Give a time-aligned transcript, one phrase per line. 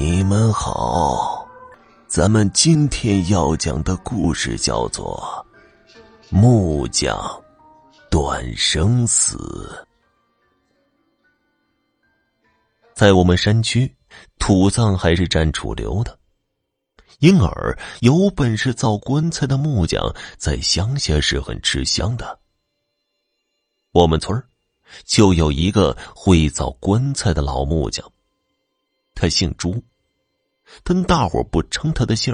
[0.00, 1.44] 你们好，
[2.06, 5.44] 咱们今天要讲的故事叫做
[6.30, 7.18] 《木匠
[8.08, 9.36] 断生死》。
[12.94, 13.92] 在我们山区，
[14.38, 16.16] 土葬还是占主流的，
[17.18, 22.38] 因而有本事造棺材的木匠在乡下是很吃香的。
[23.90, 24.40] 我们村
[25.04, 28.08] 就有一个会造棺材的老木匠。
[29.18, 29.82] 他姓朱，
[30.84, 32.32] 但大伙不称他的姓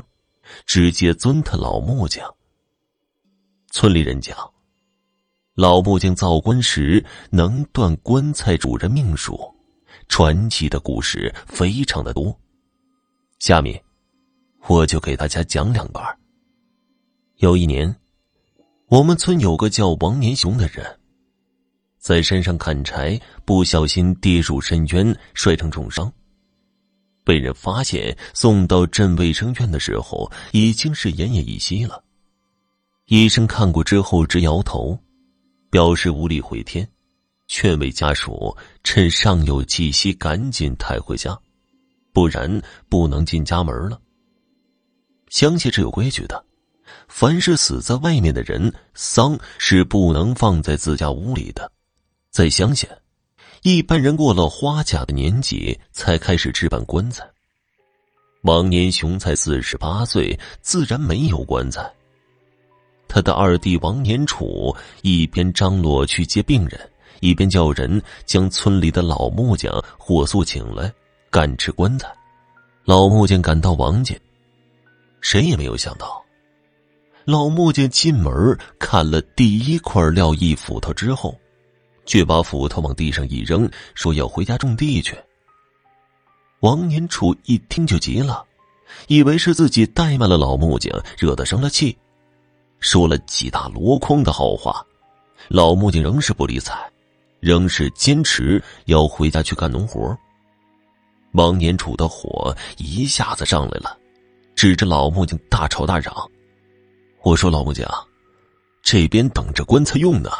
[0.66, 2.22] 直接尊他老木匠。
[3.70, 4.36] 村里人讲，
[5.54, 9.40] 老木匠造棺时能断棺材主人命数，
[10.08, 12.38] 传奇的故事非常的多。
[13.38, 13.82] 下面，
[14.66, 16.04] 我就给大家讲两段。
[17.36, 17.96] 有一年，
[18.88, 21.00] 我们村有个叫王年雄的人，
[21.98, 26.12] 在山上砍柴，不小心跌入深渊，摔成重伤。
[27.24, 32.04] 被人发现，送到镇卫生院的时候，已经是奄奄一息了。
[33.06, 34.98] 医生看过之后直摇头，
[35.70, 36.86] 表示无力回天，
[37.48, 41.38] 劝慰家属趁尚有气息赶紧抬回家，
[42.12, 44.00] 不然不能进家门了。
[45.28, 46.44] 乡下是有规矩的，
[47.08, 51.72] 凡是死在外面的人，丧是不能放在自家屋里的，
[52.30, 52.86] 在乡下。
[53.64, 57.24] 一般人过了花甲的年纪才开始置办棺材。
[58.42, 61.90] 王年雄才四十八岁，自然没有棺材。
[63.08, 66.78] 他的二弟王年楚一边张罗去接病人，
[67.20, 70.92] 一边叫人将村里的老木匠火速请来
[71.30, 72.06] 干制棺材。
[72.84, 74.14] 老木匠赶到王家，
[75.22, 76.22] 谁也没有想到，
[77.24, 78.30] 老木匠进门
[78.78, 81.34] 看了第一块料一斧头之后。
[82.06, 85.16] 却把斧头往地上一扔，说要回家种地去。
[86.60, 88.44] 王年楚一听就急了，
[89.08, 91.96] 以为是自己怠慢了老木匠，惹得生了气，
[92.80, 94.84] 说了几大箩筐的好话。
[95.48, 96.90] 老木匠仍是不理睬，
[97.40, 100.16] 仍是坚持要回家去干农活。
[101.32, 103.98] 王年楚的火一下子上来了，
[104.54, 106.14] 指着老木匠大吵大嚷
[107.22, 107.86] ：“我说老木匠，
[108.82, 110.30] 这边等着棺材用呢。”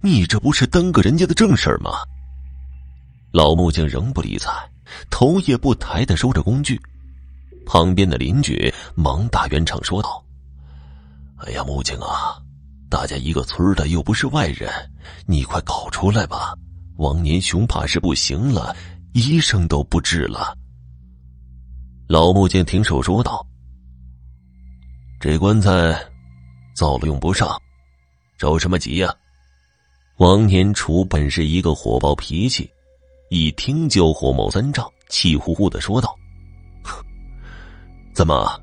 [0.00, 1.90] 你这不是耽搁人家的正事儿吗？
[3.32, 4.50] 老木匠仍不理睬，
[5.10, 6.80] 头也不抬的收着工具。
[7.66, 10.24] 旁边的邻居忙打圆场说道
[11.44, 12.40] ：“哎呀，木匠啊，
[12.88, 14.70] 大家一个村的，又不是外人，
[15.26, 16.54] 你快搞出来吧！
[16.96, 18.74] 王年雄怕是不行了，
[19.12, 20.56] 医生都不治了。”
[22.08, 23.46] 老木匠停手说道
[25.20, 25.70] ：“这棺材
[26.74, 27.60] 造了用不上，
[28.38, 29.14] 着什么急呀？”
[30.18, 32.68] 王年楚本是一个火爆脾气，
[33.30, 36.12] 一听就火冒三丈，气呼呼的说道
[38.12, 38.60] ：“怎么，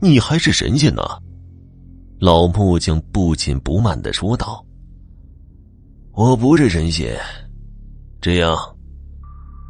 [0.00, 1.02] 你还是神仙呢？”
[2.18, 4.64] 老木匠不紧不慢的说道
[6.12, 7.14] ：“我不是神仙，
[8.18, 8.56] 这样，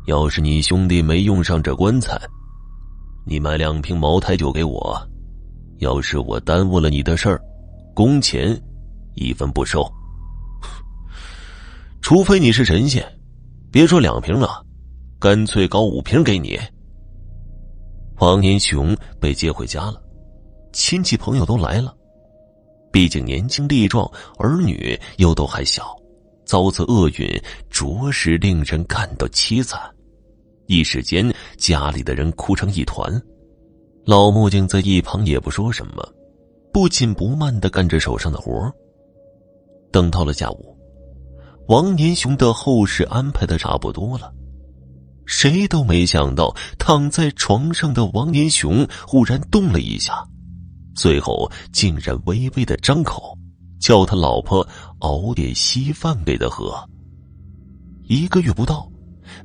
[0.07, 2.17] 要是你兄弟没用上这棺材，
[3.27, 4.97] 你买两瓶茅台酒给我；
[5.79, 7.43] 要是我耽误了你的事儿，
[7.93, 8.57] 工钱
[9.15, 9.85] 一分不收。”
[12.05, 13.03] 除非你是神仙，
[13.73, 14.63] 别说两瓶了，
[15.19, 16.61] 干脆搞五瓶给你。
[18.19, 19.95] 王年雄被接回家了，
[20.71, 21.97] 亲戚朋友都来了。
[22.93, 24.07] 毕竟年轻力壮，
[24.37, 25.97] 儿女又都还小，
[26.45, 29.81] 遭此厄运，着实令人感到凄惨。
[30.67, 33.11] 一时间，家里的人哭成一团。
[34.05, 36.07] 老木匠在一旁也不说什么，
[36.71, 38.71] 不紧不慢的干着手上的活
[39.91, 40.77] 等到了下午。
[41.69, 44.31] 王年雄的后事安排的差不多了，
[45.25, 50.23] 谁都没想到，躺在床上的王年雄忽然动了一下，
[50.95, 53.37] 最后竟然微微的张口，
[53.81, 54.67] 叫他老婆
[54.99, 56.75] 熬点稀饭给他喝。
[58.09, 58.87] 一个月不到，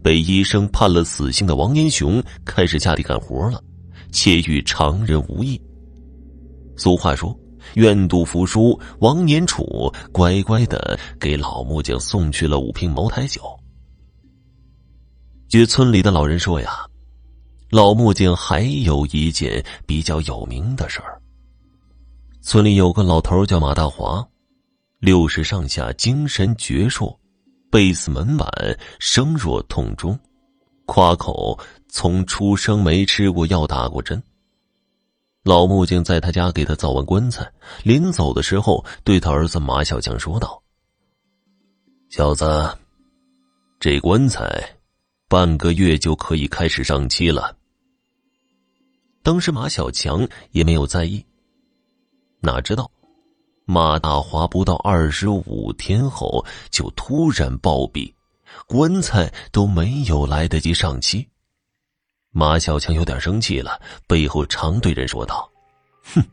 [0.04, 3.64] 被医生判了死刑的王年雄开始下地干活了，
[4.12, 5.60] 且与常人无异。
[6.76, 7.34] 俗话说。
[7.76, 13.42] 愿赌服输，王年楚乖乖的给老木匠送去了五瓶茅台酒。
[15.48, 16.86] 据村里的老人说呀，
[17.72, 21.20] 老木匠还有一件比较有名的事儿。
[22.42, 24.26] 村里有个老头叫马大华，
[25.00, 27.16] 六十上下，精神矍铄，
[27.72, 28.48] 背似门板，
[29.00, 30.18] 声若痛钟，
[30.86, 31.60] 夸口
[31.90, 34.22] 从出生没吃过药，打过针。
[35.44, 37.50] 老木匠在他家给他造完棺材，
[37.84, 40.62] 临走的时候对他儿子马小强说道
[42.12, 42.78] ：“小子，
[43.80, 44.78] 这棺材
[45.30, 47.56] 半个月就可以开始上漆了，
[49.24, 51.26] 当时马小强也没有在意。
[52.42, 52.92] 哪知道，
[53.66, 58.14] 马大华不到二十五天后就突然暴毙，
[58.68, 61.26] 棺材都没有来得及上漆。
[62.40, 63.78] 马小强有点生气了，
[64.08, 65.52] 背后常对人说道
[66.16, 66.24] ：“哼，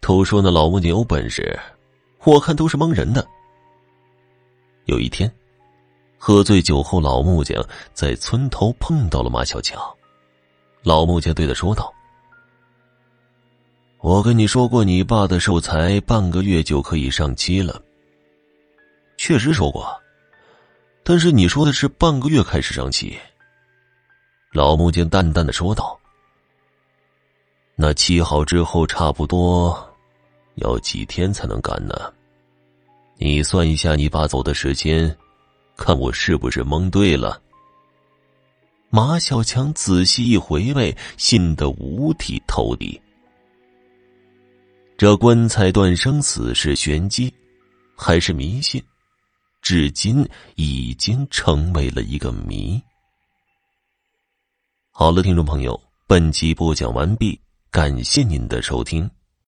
[0.00, 1.60] 都说那老木匠有本事，
[2.24, 3.28] 我看都是蒙人的。”
[4.88, 5.30] 有一天，
[6.16, 7.62] 喝醉酒后，老木匠
[7.92, 9.78] 在村头碰到了马小强。
[10.82, 11.92] 老木匠对他说道
[14.00, 17.82] ：“我跟你说过，你爸的寿材半个月就可以上漆了。
[19.18, 19.94] 确实说过，
[21.04, 23.14] 但是你说的是半个月开始上漆。”
[24.52, 25.98] 老木匠淡淡的说道
[27.74, 29.74] ：“那漆好之后，差不多
[30.56, 31.94] 要几天才能干呢？
[33.16, 35.16] 你算一下，你爸走的时间，
[35.74, 37.40] 看我是不是蒙对了？”
[38.94, 43.00] 马小强仔细一回味，信得五体投地。
[44.98, 47.32] 这棺材断生死是玄机，
[47.96, 48.82] 还是迷信？
[49.62, 52.78] 至今已经成为了一个谜。
[54.94, 57.40] 好了，听众朋友，本集播讲完毕，
[57.70, 59.10] 感谢您的收听。